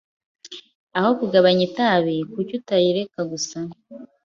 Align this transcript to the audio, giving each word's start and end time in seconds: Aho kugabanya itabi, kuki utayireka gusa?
Aho 0.97 1.09
kugabanya 1.19 1.63
itabi, 1.69 2.15
kuki 2.31 2.53
utayireka 2.59 3.19
gusa? 3.31 3.59